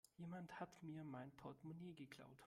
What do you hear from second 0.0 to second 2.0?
Jemand hat mir mein Portmonee